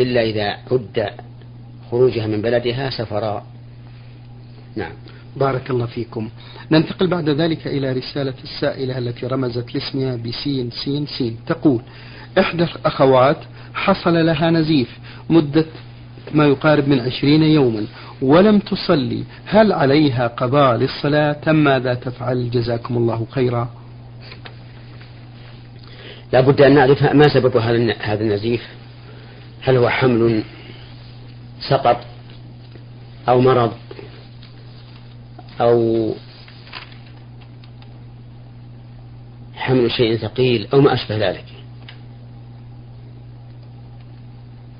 إلا 0.00 0.22
إذا 0.22 0.56
عد 0.72 1.10
خروجها 1.90 2.26
من 2.26 2.42
بلدها 2.42 2.90
سفرا. 2.90 3.46
نعم. 4.76 4.92
بارك 5.36 5.70
الله 5.70 5.86
فيكم. 5.86 6.28
ننتقل 6.70 7.06
بعد 7.06 7.28
ذلك 7.28 7.66
إلى 7.66 7.92
رسالة 7.92 8.34
السائلة 8.44 8.98
التي 8.98 9.26
رمزت 9.26 9.74
لاسمها 9.74 10.16
بسين 10.16 10.70
سين 10.70 11.06
سين. 11.06 11.36
تقول 11.46 11.82
إحدى 12.38 12.64
الأخوات 12.64 13.36
حصل 13.74 14.26
لها 14.26 14.50
نزيف 14.50 14.98
مدة 15.30 15.66
ما 16.34 16.46
يقارب 16.46 16.88
من 16.88 17.00
عشرين 17.00 17.42
يوما 17.42 17.86
ولم 18.22 18.58
تصلي. 18.58 19.24
هل 19.46 19.72
عليها 19.72 20.26
قضاء 20.26 20.76
للصلاة؟ 20.76 21.36
أم 21.48 21.64
ماذا 21.64 21.94
تفعل؟ 21.94 22.50
جزاكم 22.50 22.96
الله 22.96 23.26
خيرا. 23.30 23.70
لا 26.32 26.40
بد 26.40 26.60
أن 26.60 26.74
نعرف 26.74 27.02
ما 27.02 27.28
سبب 27.34 27.56
هذا 28.00 28.22
النزيف. 28.24 28.68
هل 29.62 29.76
هو 29.76 29.88
حمل 29.88 30.42
سقط 31.68 32.00
أو 33.28 33.40
مرض؟ 33.40 33.72
أو 35.60 36.08
حمل 39.54 39.90
شيء 39.90 40.16
ثقيل 40.16 40.68
أو 40.74 40.80
ما 40.80 40.94
أشبه 40.94 41.30
ذلك. 41.30 41.44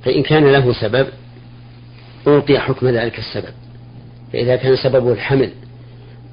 فإن 0.05 0.23
كان 0.23 0.53
له 0.53 0.73
سبب 0.73 1.09
أعطي 2.27 2.59
حكم 2.59 2.89
ذلك 2.89 3.19
السبب. 3.19 3.55
فإذا 4.33 4.57
كان 4.57 4.77
سببه 4.77 5.13
الحمل 5.13 5.53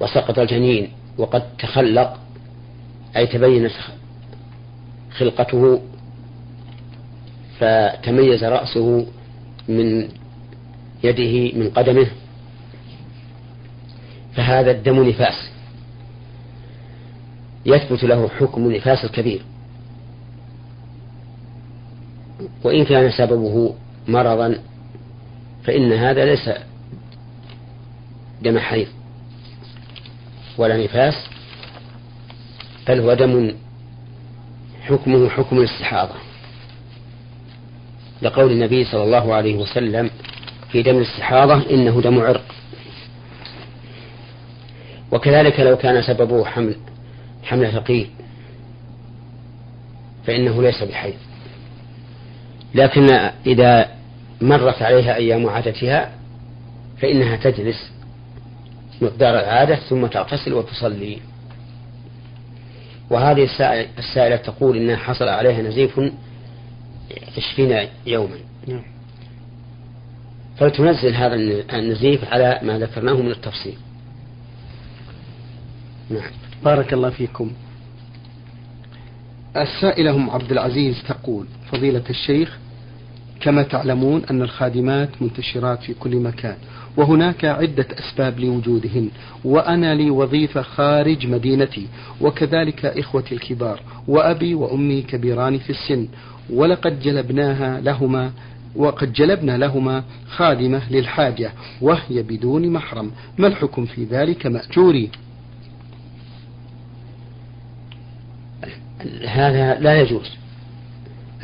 وسقط 0.00 0.38
الجنين 0.38 0.88
وقد 1.18 1.56
تخلق 1.56 2.18
أي 3.16 3.26
تبينت 3.26 3.72
خلقته 5.18 5.82
فتميز 7.58 8.44
رأسه 8.44 9.06
من 9.68 10.08
يده 11.04 11.58
من 11.58 11.70
قدمه 11.70 12.06
فهذا 14.40 14.70
الدم 14.70 15.08
نفاس. 15.08 15.50
يثبت 17.66 18.04
له 18.04 18.28
حكم 18.28 18.72
نفاس 18.72 19.04
الكبير. 19.04 19.42
وإن 22.64 22.84
كان 22.84 23.10
سببه 23.10 23.74
مرضا 24.08 24.58
فإن 25.64 25.92
هذا 25.92 26.24
ليس 26.24 26.50
دم 28.42 28.58
حيض 28.58 28.86
ولا 30.58 30.84
نفاس 30.84 31.14
بل 32.88 33.00
هو 33.00 33.14
دم 33.14 33.54
حكمه 34.82 35.28
حكم 35.28 35.58
الاستحاضة. 35.58 36.14
لقول 38.22 38.52
النبي 38.52 38.84
صلى 38.84 39.02
الله 39.02 39.34
عليه 39.34 39.56
وسلم 39.56 40.10
في 40.72 40.82
دم 40.82 40.96
الاستحاضة 40.96 41.70
إنه 41.70 42.00
دم 42.00 42.20
عرق. 42.20 42.59
وكذلك 45.20 45.60
لو 45.60 45.76
كان 45.76 46.02
سببه 46.02 46.44
حمل 46.44 46.76
حمل 47.42 47.72
ثقيل 47.72 48.10
فإنه 50.26 50.62
ليس 50.62 50.82
بحيض 50.82 51.14
لكن 52.74 53.30
إذا 53.46 53.88
مرت 54.40 54.82
عليها 54.82 55.14
أيام 55.14 55.46
عادتها 55.46 56.12
فإنها 57.00 57.36
تجلس 57.36 57.92
مقدار 59.02 59.38
العادة 59.38 59.76
ثم 59.76 60.06
تغتسل 60.06 60.52
وتصلي. 60.52 61.18
وهذه 63.10 63.48
السائلة 63.98 64.36
تقول 64.36 64.76
إنها 64.76 64.96
حصل 64.96 65.28
عليها 65.28 65.62
نزيف 65.62 66.00
عشرين 67.36 67.88
يوما. 68.06 68.36
نعم. 68.66 68.82
فلتنزل 70.58 71.14
هذا 71.14 71.34
النزيف 71.78 72.24
على 72.24 72.60
ما 72.62 72.78
ذكرناه 72.78 73.14
من 73.14 73.30
التفصيل. 73.30 73.76
نعم. 76.10 76.30
بارك 76.64 76.92
الله 76.92 77.10
فيكم. 77.10 77.50
السائلة 79.56 80.14
أم 80.14 80.30
عبد 80.30 80.52
العزيز 80.52 81.02
تقول 81.08 81.46
فضيلة 81.72 82.02
الشيخ 82.10 82.58
كما 83.40 83.62
تعلمون 83.62 84.22
أن 84.30 84.42
الخادمات 84.42 85.08
منتشرات 85.22 85.82
في 85.82 85.94
كل 85.94 86.16
مكان 86.16 86.56
وهناك 86.96 87.44
عدة 87.44 87.86
أسباب 87.98 88.40
لوجودهن 88.40 89.10
وأنا 89.44 89.94
لي 89.94 90.10
وظيفة 90.10 90.62
خارج 90.62 91.26
مدينتي 91.26 91.86
وكذلك 92.20 92.84
إخوتي 92.86 93.34
الكبار 93.34 93.80
وأبي 94.08 94.54
وأمي 94.54 95.02
كبيران 95.02 95.58
في 95.58 95.70
السن 95.70 96.08
ولقد 96.50 97.00
جلبناها 97.00 97.80
لهما 97.80 98.32
وقد 98.76 99.12
جلبنا 99.12 99.58
لهما 99.58 100.04
خادمة 100.28 100.82
للحاجة 100.90 101.52
وهي 101.80 102.22
بدون 102.22 102.70
محرم 102.70 103.10
ما 103.38 103.46
الحكم 103.46 103.86
في 103.86 104.04
ذلك 104.04 104.46
مأجوري؟ 104.46 105.10
هذا 109.26 109.80
لا 109.80 110.00
يجوز. 110.00 110.30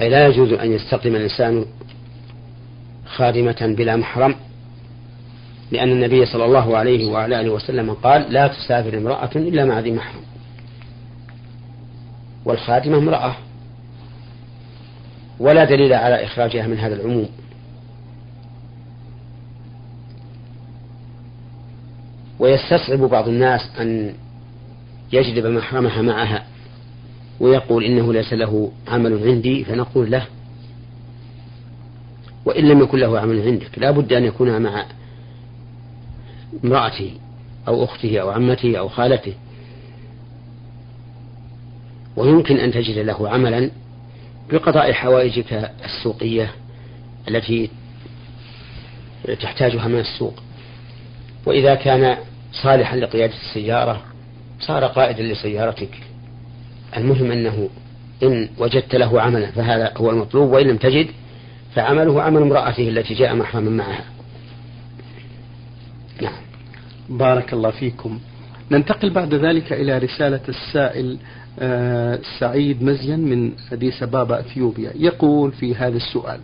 أي 0.00 0.08
لا 0.08 0.26
يجوز 0.26 0.52
أن 0.52 0.72
يستخدم 0.72 1.16
الإنسان 1.16 1.64
خادمة 3.06 3.74
بلا 3.78 3.96
محرم 3.96 4.34
لأن 5.72 5.92
النبي 5.92 6.26
صلى 6.26 6.44
الله 6.44 6.76
عليه 6.76 7.06
وعلى 7.06 7.40
آله 7.40 7.50
وسلم 7.50 7.92
قال 7.92 8.32
لا 8.32 8.46
تسافر 8.46 8.98
امرأة 8.98 9.30
إلا 9.36 9.64
مع 9.64 9.80
ذي 9.80 9.92
محرم. 9.92 10.22
والخادمة 12.44 12.98
امرأة. 12.98 13.36
ولا 15.38 15.64
دليل 15.64 15.92
على 15.92 16.24
إخراجها 16.24 16.66
من 16.66 16.78
هذا 16.78 16.94
العموم. 16.94 17.28
ويستصعب 22.38 22.98
بعض 22.98 23.28
الناس 23.28 23.60
أن 23.80 24.14
يجلب 25.12 25.46
محرمها 25.46 26.02
معها. 26.02 26.44
ويقول 27.40 27.84
إنه 27.84 28.12
ليس 28.12 28.32
له 28.32 28.72
عمل 28.88 29.28
عندي 29.28 29.64
فنقول 29.64 30.10
له. 30.10 30.26
وإن 32.44 32.68
لم 32.68 32.80
يكن 32.80 32.98
له 32.98 33.20
عمل 33.20 33.42
عندك 33.42 33.78
لا 33.78 33.90
بد 33.90 34.12
أن 34.12 34.24
يكون 34.24 34.62
مع 34.62 34.86
امرأته 36.64 37.12
أو 37.68 37.84
أخته 37.84 38.18
أو 38.18 38.30
عمته 38.30 38.78
أو 38.78 38.88
خالته. 38.88 39.34
ويمكن 42.16 42.56
أن 42.56 42.72
تجد 42.72 42.98
له 42.98 43.28
عملا 43.28 43.70
بقضاء 44.52 44.92
حوائجك 44.92 45.72
السوقية 45.84 46.52
التي 47.28 47.70
تحتاجها 49.40 49.88
من 49.88 49.98
السوق. 49.98 50.34
وإذا 51.46 51.74
كان 51.74 52.16
صالحا 52.52 52.96
لقيادة 52.96 53.34
السيارة 53.34 54.02
صار 54.60 54.84
قائدا 54.84 55.22
لسيارتك. 55.22 55.90
المهم 56.96 57.32
أنه 57.32 57.68
إن 58.22 58.48
وجدت 58.58 58.94
له 58.94 59.20
عملا 59.20 59.50
فهذا 59.50 59.92
هو 59.96 60.10
المطلوب 60.10 60.52
وإن 60.52 60.66
لم 60.66 60.76
تجد 60.76 61.06
فعمله 61.74 62.22
عمل 62.22 62.42
امرأته 62.42 62.88
التي 62.88 63.14
جاء 63.14 63.34
محرما 63.34 63.70
معها. 63.70 64.04
نعم. 66.22 66.40
بارك 67.08 67.52
الله 67.52 67.70
فيكم. 67.70 68.18
ننتقل 68.70 69.10
بعد 69.10 69.34
ذلك 69.34 69.72
إلى 69.72 69.98
رسالة 69.98 70.40
السائل 70.48 71.18
آه، 71.58 72.18
سعيد 72.38 72.82
مزين 72.82 73.20
من 73.20 73.52
أديس 73.72 74.04
بابا 74.04 74.40
أثيوبيا 74.40 74.92
يقول 74.94 75.52
في 75.52 75.74
هذا 75.74 75.96
السؤال 75.96 76.40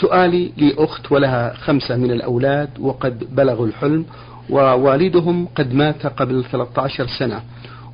سؤالي 0.00 0.52
لأخت 0.56 1.12
ولها 1.12 1.54
خمسة 1.54 1.96
من 1.96 2.10
الأولاد 2.10 2.68
وقد 2.80 3.34
بلغوا 3.34 3.66
الحلم 3.66 4.04
ووالدهم 4.50 5.48
قد 5.54 5.74
مات 5.74 6.06
قبل 6.06 6.44
13 6.44 7.06
سنة. 7.18 7.42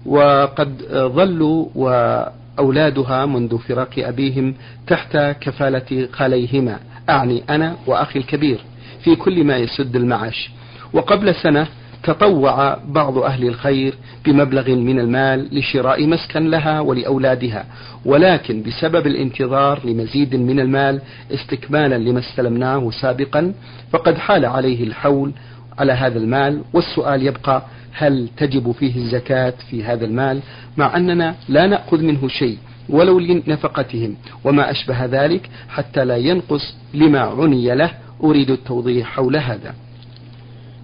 وقد 0.07 0.83
ظلوا 0.93 1.67
وأولادها 1.75 3.27
منذ 3.27 3.59
فراق 3.59 3.91
أبيهم 3.99 4.55
تحت 4.87 5.17
كفالة 5.17 6.09
خاليهما. 6.13 6.79
أعني 7.11 7.43
أنا 7.51 7.77
وأخي 7.87 8.19
الكبير 8.19 8.59
في 9.05 9.17
كل 9.17 9.45
ما 9.45 9.57
يسد 9.57 9.97
المعاش. 9.97 10.51
وقبل 10.93 11.35
سنة 11.35 11.67
تطوع 12.03 12.79
بعض 12.89 13.19
أهل 13.19 13.49
الخير 13.49 13.95
بمبلغ 14.25 14.71
من 14.71 15.01
المال 15.01 15.59
لشراء 15.59 16.07
مسكن 16.07 16.51
لها 16.51 16.81
ولأولادها 16.81 17.65
ولكن 18.05 18.63
بسبب 18.63 19.07
الانتظار 19.07 19.81
لمزيد 19.87 20.37
من 20.37 20.61
المال 20.61 21.01
استكمالا 21.35 21.99
لما 21.99 22.19
استلمناه 22.19 22.91
سابقا 22.91 23.53
فقد 23.93 24.19
حال 24.19 24.45
عليه 24.45 24.85
الحول 24.85 25.33
على 25.79 25.93
هذا 25.93 26.19
المال 26.19 26.63
والسؤال 26.73 27.27
يبقى 27.27 27.63
هل 27.93 28.29
تجب 28.37 28.73
فيه 28.73 28.97
الزكاة 28.97 29.55
في 29.71 29.85
هذا 29.85 30.05
المال؟ 30.05 30.41
مع 30.77 30.97
أننا 30.97 31.35
لا 31.49 31.67
نأخذ 31.67 32.03
منه 32.03 32.29
شيء 32.29 32.59
ولو 32.89 33.19
لنفقتهم 33.19 34.17
وما 34.45 34.71
أشبه 34.71 35.05
ذلك 35.05 35.51
حتى 35.69 36.05
لا 36.05 36.17
ينقص 36.17 36.75
لما 36.95 37.21
عني 37.21 37.75
له 37.75 37.91
أريد 38.25 38.51
التوضيح 38.51 39.07
حول 39.07 39.37
هذا. 39.37 39.75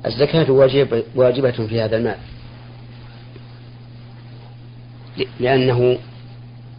الزكاة 0.07 0.51
واجب 0.51 1.03
واجبة 1.15 1.51
في 1.51 1.81
هذا 1.81 1.97
المال. 1.97 2.17
لأنه 5.41 5.99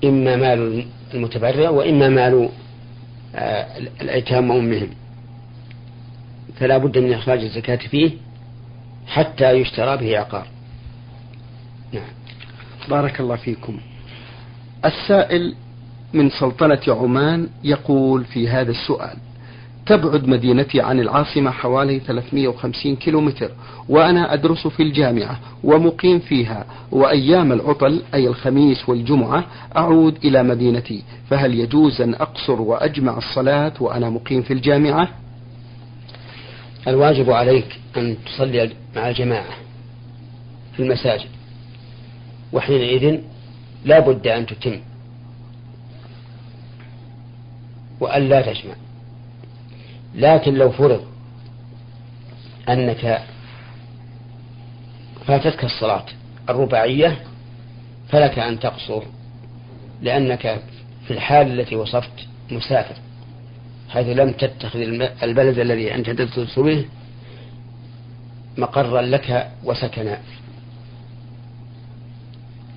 إما 0.04 0.36
مال 0.36 0.86
المتبرع 1.14 1.70
وإما 1.70 2.10
مال 2.10 2.50
آه، 3.36 3.68
الأيتام 4.02 4.50
وأمهم. 4.50 4.90
فلا 6.60 6.78
بد 6.78 6.98
من 6.98 7.14
إخراج 7.14 7.44
الزكاة 7.44 7.76
فيه 7.76 8.12
حتى 9.08 9.52
يشترى 9.52 9.98
به 9.98 10.18
عقار. 10.18 10.48
نعم. 11.94 12.04
بارك 12.90 13.20
الله 13.20 13.36
فيكم. 13.36 13.80
السائل 14.86 15.56
من 16.14 16.30
سلطنة 16.30 16.82
عمان 16.88 17.48
يقول 17.64 18.24
في 18.24 18.50
هذا 18.50 18.72
السؤال 18.72 19.18
تبعد 19.86 20.28
مدينتي 20.28 20.82
عن 20.82 21.00
العاصمة 21.00 21.52
حوالي 21.52 22.00
350 22.00 22.96
كيلومتر 22.96 23.52
وأنا 23.90 24.34
أدرس 24.34 24.68
في 24.68 24.84
الجامعة 24.84 25.40
ومقيم 25.64 26.20
فيها 26.20 26.66
وأيام 26.92 27.52
العطل 27.52 28.02
أي 28.14 28.28
الخميس 28.28 28.90
والجمعة 28.90 29.46
أعود 29.78 30.18
إلى 30.26 30.44
مدينتي 30.44 31.04
فهل 31.30 31.60
يجوز 31.60 32.02
أن 32.02 32.14
أقصر 32.14 32.62
وأجمع 32.62 33.18
الصلاة 33.18 33.74
وأنا 33.80 34.10
مقيم 34.10 34.42
في 34.42 34.54
الجامعة؟ 34.54 35.10
الواجب 36.88 37.32
عليك 37.32 37.80
أن 37.98 38.18
تصلي 38.26 38.74
مع 38.96 39.10
الجماعة 39.10 39.54
في 40.74 40.84
المساجد. 40.84 41.30
وحينئذ 42.54 43.20
لا 43.86 44.00
بد 44.00 44.28
أن 44.28 44.46
تتم. 44.46 44.80
وأن 48.00 48.30
لا 48.30 48.42
تجمع. 48.42 48.76
لكن 50.16 50.54
لو 50.54 50.72
فرض 50.72 51.06
أنك 52.70 53.22
فاتتك 55.28 55.64
الصلاة 55.64 56.06
الرباعية 56.50 57.24
فلك 58.10 58.40
أن 58.40 58.60
تقصر 58.60 59.04
لأنك 60.02 60.62
في 61.08 61.12
الحال 61.12 61.60
التي 61.60 61.76
وصفت 61.76 62.28
مسافر. 62.52 62.96
حيث 63.90 64.08
لم 64.08 64.32
تتخذ 64.32 64.80
البلد 65.24 65.60
الذي 65.60 65.96
أنت 65.96 66.10
تدرس 66.10 66.60
به 66.60 66.86
مقرا 68.58 69.02
لك 69.02 69.52
وسكنا. 69.64 70.20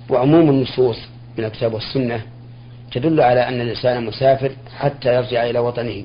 وعموم 0.09 0.49
النصوص 0.49 0.97
من 1.37 1.45
الكتاب 1.45 1.73
والسنة 1.73 2.21
تدل 2.91 3.21
على 3.21 3.47
أن 3.47 3.61
الإنسان 3.61 4.05
مسافر 4.05 4.51
حتى 4.77 5.15
يرجع 5.15 5.49
إلى 5.49 5.59
وطنه. 5.59 6.03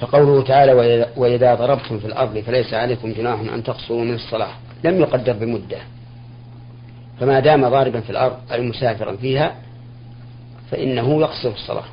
فقوله 0.00 0.42
تعالى 0.42 0.72
وإذا 1.16 1.54
ضربتم 1.54 1.98
في 1.98 2.06
الأرض 2.06 2.38
فليس 2.38 2.74
عليكم 2.74 3.12
جناح 3.12 3.40
أن 3.40 3.62
تقصروا 3.62 4.04
من 4.04 4.14
الصلاة. 4.14 4.52
لم 4.84 5.00
يقدر 5.00 5.32
بمدة. 5.32 5.78
فما 7.20 7.40
دام 7.40 7.68
ضاربا 7.68 8.00
في 8.00 8.10
الأرض 8.10 8.36
أي 8.52 8.60
مسافرا 8.60 9.16
فيها 9.16 9.54
فإنه 10.70 11.20
يقصر 11.20 11.48
الصلاة. 11.48 11.84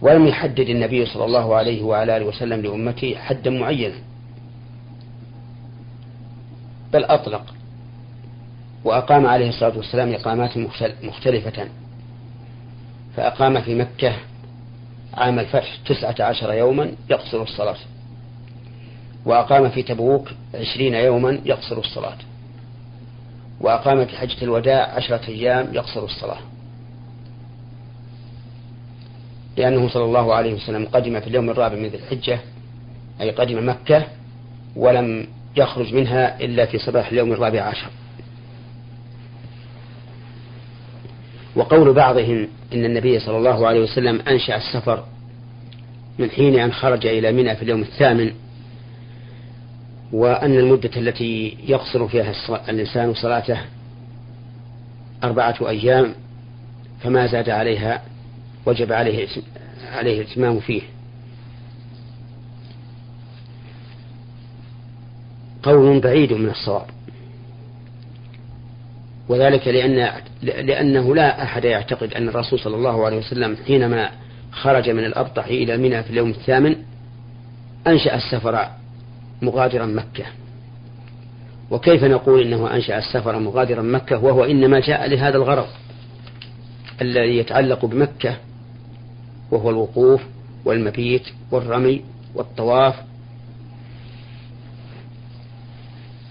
ولم 0.00 0.26
يحدد 0.26 0.68
النبي 0.68 1.06
صلى 1.06 1.24
الله 1.24 1.54
عليه 1.54 1.82
وعلى 1.82 2.16
آله 2.16 2.26
وسلم 2.26 2.60
لأمته 2.60 3.14
حدا 3.14 3.50
معينا 3.50 3.94
بل 6.92 7.04
أطلق 7.04 7.54
وأقام 8.84 9.26
عليه 9.26 9.48
الصلاة 9.48 9.76
والسلام 9.76 10.12
إقامات 10.12 10.58
مختلفة. 11.02 11.68
فأقام 13.16 13.60
في 13.60 13.74
مكة 13.74 14.12
عام 15.14 15.38
الفتح 15.38 15.76
تسعة 15.86 16.14
عشر 16.20 16.52
يوما 16.52 16.92
يقصر 17.10 17.42
الصلاة. 17.42 17.76
وأقام 19.24 19.68
في 19.68 19.82
تبوك 19.82 20.30
عشرين 20.54 20.94
يوما 20.94 21.40
يقصر 21.44 21.78
الصلاة. 21.78 22.18
وأقام 23.60 24.06
في 24.06 24.16
حجة 24.16 24.44
الوداع 24.44 24.94
عشرة 24.94 25.28
أيام 25.28 25.74
يقصر 25.74 26.04
الصلاة. 26.04 26.38
لأنه 29.56 29.88
صلى 29.88 30.04
الله 30.04 30.34
عليه 30.34 30.54
وسلم 30.54 30.84
قدم 30.92 31.20
في 31.20 31.26
اليوم 31.26 31.50
الرابع 31.50 31.76
من 31.76 31.86
ذي 31.86 31.96
الحجة 31.96 32.38
أي 33.20 33.30
قدم 33.30 33.68
مكة 33.68 34.04
ولم 34.76 35.26
يخرج 35.56 35.94
منها 35.94 36.40
إلا 36.40 36.66
في 36.66 36.78
صباح 36.78 37.08
اليوم 37.08 37.32
الرابع 37.32 37.62
عشر. 37.62 37.90
وقول 41.56 41.92
بعضهم 41.92 42.48
إن 42.74 42.84
النبي 42.84 43.18
صلى 43.18 43.36
الله 43.36 43.66
عليه 43.66 43.80
وسلم 43.80 44.20
أنشأ 44.28 44.56
السفر 44.56 45.04
من 46.18 46.30
حين 46.30 46.58
أن 46.58 46.72
خرج 46.72 47.06
إلى 47.06 47.32
منى 47.32 47.56
في 47.56 47.62
اليوم 47.62 47.82
الثامن 47.82 48.32
وأن 50.12 50.58
المدة 50.58 50.90
التي 50.96 51.56
يقصر 51.66 52.08
فيها 52.08 52.32
الإنسان 52.68 53.14
صلاته 53.14 53.58
أربعة 55.24 55.56
أيام 55.68 56.14
فما 57.00 57.26
زاد 57.26 57.50
عليها 57.50 58.02
وجب 58.66 58.92
عليه 58.92 59.28
عليه 59.92 60.20
الاتمام 60.20 60.60
فيه. 60.60 60.82
قول 65.62 66.00
بعيد 66.00 66.32
من 66.32 66.50
الصواب. 66.50 66.86
وذلك 69.28 69.68
لأن 69.68 70.10
لأنه 70.42 71.14
لا 71.14 71.42
أحد 71.42 71.64
يعتقد 71.64 72.14
أن 72.14 72.28
الرسول 72.28 72.58
صلى 72.58 72.76
الله 72.76 73.06
عليه 73.06 73.16
وسلم 73.16 73.56
حينما 73.66 74.10
خرج 74.52 74.90
من 74.90 75.04
الأبطح 75.04 75.44
إلى 75.44 75.76
منى 75.76 76.02
في 76.02 76.10
اليوم 76.10 76.30
الثامن 76.30 76.76
أنشأ 77.86 78.14
السفر 78.14 78.68
مغادرا 79.42 79.86
مكة. 79.86 80.24
وكيف 81.70 82.04
نقول 82.04 82.42
إنه 82.42 82.74
أنشأ 82.74 82.98
السفر 82.98 83.38
مغادرا 83.38 83.82
مكة؟ 83.82 84.24
وهو 84.24 84.44
إنما 84.44 84.80
جاء 84.80 85.08
لهذا 85.08 85.36
الغرض 85.36 85.66
الذي 87.02 87.38
يتعلق 87.38 87.84
بمكة 87.84 88.36
وهو 89.50 89.70
الوقوف 89.70 90.22
والمبيت 90.64 91.22
والرمي 91.50 92.04
والطواف. 92.34 92.94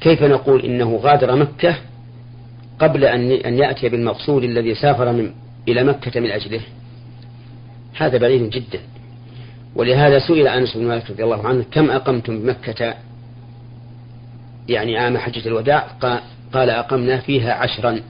كيف 0.01 0.23
نقول 0.23 0.61
إنه 0.61 0.95
غادر 0.95 1.35
مكة 1.35 1.75
قبل 2.79 3.05
أن 3.05 3.57
يأتي 3.57 3.89
بالمقصود 3.89 4.43
الذي 4.43 4.75
سافر 4.75 5.11
من 5.11 5.31
إلى 5.67 5.83
مكة 5.83 6.19
من 6.19 6.31
أجله؟ 6.31 6.61
هذا 7.97 8.17
بعيد 8.17 8.49
جدا. 8.49 8.79
ولهذا 9.75 10.19
سئل 10.19 10.47
أنس 10.47 10.77
بن 10.77 10.87
مالك 10.87 11.09
رضي 11.09 11.23
الله 11.23 11.47
عنه 11.47 11.65
كم 11.71 11.91
أقمتم 11.91 12.39
بمكة؟ 12.39 12.93
يعني 14.69 14.97
عام 14.97 15.17
حجة 15.17 15.47
الوداع 15.47 15.79
قال 16.53 16.69
أقمنا 16.69 17.19
فيها 17.19 17.53
عشرا. 17.53 18.01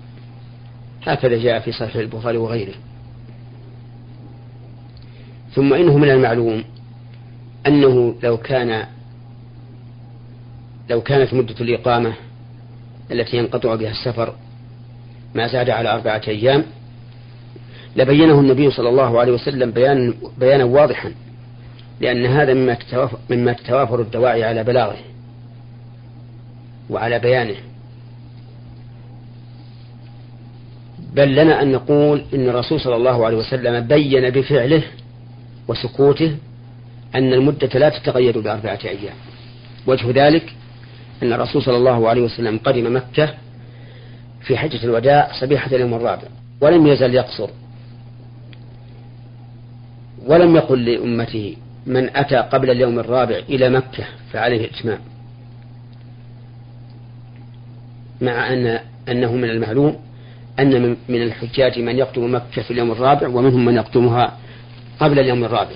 هكذا 1.04 1.38
جاء 1.38 1.60
في 1.60 1.72
صحيح 1.72 1.96
البخاري 1.96 2.38
وغيره. 2.38 2.74
ثم 5.56 5.74
إنه 5.74 5.98
من 5.98 6.10
المعلوم 6.10 6.64
أنه 7.68 8.16
لو 8.24 8.38
كان 8.38 8.86
لو 10.90 11.02
كانت 11.02 11.34
مدة 11.34 11.56
الإقامة 11.62 12.14
التي 13.12 13.38
ينقطع 13.38 13.76
بها 13.76 13.92
السفر 13.92 14.36
ما 15.36 15.48
زاد 15.48 15.70
على 15.70 15.94
أربعة 15.94 16.22
أيام 16.28 16.64
لبينه 17.96 18.40
النبي 18.40 18.72
صلى 18.72 18.90
الله 18.90 19.20
عليه 19.20 19.32
وسلم 19.32 19.72
بيان 19.72 20.14
بيانا 20.38 20.64
واضحا 20.64 21.12
لأن 22.02 22.26
هذا 22.26 22.54
مما 22.54 22.78
مما 23.30 23.54
تتوافر 23.54 24.02
الدواعي 24.02 24.44
على 24.44 24.64
بلاغه 24.64 24.98
وعلى 26.90 27.20
بيانه. 27.20 27.56
بل 31.14 31.36
لنا 31.36 31.62
أن 31.62 31.72
نقول 31.72 32.26
إن 32.34 32.50
الرسول 32.50 32.82
صلى 32.82 32.96
الله 32.96 33.26
عليه 33.26 33.38
وسلم 33.38 33.88
بين 33.88 34.30
بفعله 34.30 34.84
وسكوته 35.68 36.38
أن 37.16 37.34
المدة 37.34 37.80
لا 37.80 37.90
تتغير 37.90 38.40
بأربعة 38.40 38.80
أيام. 38.86 39.16
وجه 39.88 40.28
ذلك 40.28 40.54
أن 41.24 41.34
الرسول 41.34 41.64
صلى 41.64 41.78
الله 41.78 42.10
عليه 42.10 42.22
وسلم 42.22 42.60
قدم 42.64 42.96
مكة 42.96 43.34
في 44.42 44.58
حجة 44.58 44.84
الوداع 44.84 45.32
صبيحة 45.40 45.76
اليوم 45.76 45.94
الرابع 45.94 46.28
ولم 46.62 46.88
يزل 46.88 47.16
يقصر. 47.16 47.50
ولم 50.26 50.56
يقل 50.56 50.86
لأمته 50.86 51.56
من 51.86 52.18
أتى 52.18 52.36
قبل 52.36 52.70
اليوم 52.70 53.00
الرابع 53.00 53.36
إلى 53.50 53.70
مكة 53.70 54.04
فعليه 54.34 54.66
الإتمام. 54.66 55.00
مع 58.22 58.54
أن 58.54 58.80
أنه 59.10 59.36
من 59.36 59.50
المعلوم 59.50 60.00
أن 60.60 60.98
من 61.10 61.22
الحجاج 61.22 61.80
من 61.80 61.98
يقدم 61.98 62.36
مكة 62.36 62.62
في 62.62 62.72
اليوم 62.72 62.92
الرابع 62.92 63.28
ومنهم 63.28 63.66
من 63.66 63.76
يقدمها 63.76 64.38
قبل 65.00 65.20
اليوم 65.20 65.44
الرابع. 65.44 65.76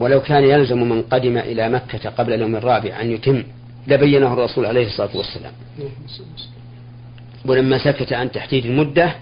ولو 0.00 0.20
كان 0.20 0.44
يلزم 0.44 0.88
من 0.88 1.02
قدم 1.02 1.38
إلى 1.38 1.68
مكة 1.68 2.10
قبل 2.10 2.32
اليوم 2.32 2.56
الرابع 2.56 3.00
أن 3.00 3.10
يتم 3.10 3.42
لبينه 3.86 4.32
الرسول 4.32 4.66
عليه 4.66 4.86
الصلاة 4.86 5.16
والسلام. 5.16 5.52
ولما 7.44 7.78
سكت 7.78 8.12
عن 8.12 8.32
تحديد 8.32 8.66
المدة 8.66 9.14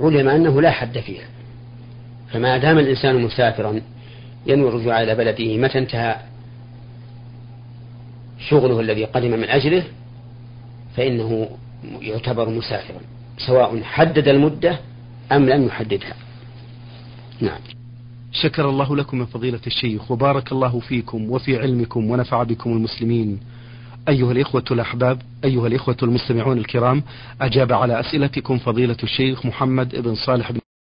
علم 0.00 0.28
أنه 0.28 0.60
لا 0.62 0.70
حد 0.70 0.98
فيها. 0.98 1.26
فما 2.32 2.58
دام 2.58 2.78
الإنسان 2.78 3.22
مسافرا 3.22 3.80
ينوي 4.46 4.68
الرجوع 4.68 5.02
إلى 5.02 5.14
بلده 5.14 5.56
متى 5.56 5.78
انتهى 5.78 6.16
شغله 8.48 8.80
الذي 8.80 9.04
قدم 9.04 9.30
من 9.30 9.48
أجله 9.48 9.82
فإنه 10.96 11.48
يعتبر 12.00 12.48
مسافرا 12.48 13.00
سواء 13.38 13.82
حدد 13.82 14.28
المدة 14.28 14.78
أم 15.32 15.48
لم 15.48 15.66
يحددها. 15.66 16.14
نعم. 17.40 17.60
شكر 18.32 18.68
الله 18.68 18.96
لكم 18.96 19.18
من 19.18 19.26
فضيلة 19.26 19.60
الشيخ 19.66 20.10
وبارك 20.10 20.52
الله 20.52 20.80
فيكم 20.80 21.30
وفي 21.30 21.58
علمكم 21.58 22.10
ونفع 22.10 22.42
بكم 22.42 22.72
المسلمين. 22.72 23.40
أيها 24.08 24.32
الإخوة 24.32 24.64
الأحباب 24.70 25.22
أيها 25.44 25.66
الإخوة 25.66 25.96
المستمعون 26.02 26.58
الكرام 26.58 27.02
أجاب 27.40 27.72
على 27.72 28.00
أسئلتكم 28.00 28.58
فضيلة 28.58 28.96
الشيخ 29.02 29.46
محمد 29.46 29.96
بن 29.96 30.14
صالح 30.14 30.52
بن 30.52 30.60